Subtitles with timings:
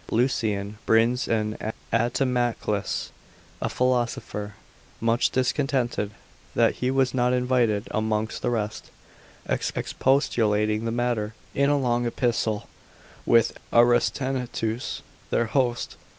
[0.09, 1.55] Lucian brings in
[1.93, 3.11] Aetamacles,
[3.61, 4.55] a philosopher in his Lapith.
[4.99, 6.11] convivio, much discontented
[6.55, 8.89] that he was not invited amongst the rest,
[9.45, 12.67] expostulating the matter, in a long epistle,
[13.27, 15.97] with Aristenetus their host.